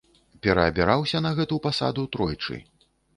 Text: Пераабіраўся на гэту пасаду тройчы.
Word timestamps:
Пераабіраўся 0.45 1.21
на 1.25 1.31
гэту 1.39 1.59
пасаду 1.65 2.07
тройчы. 2.17 2.59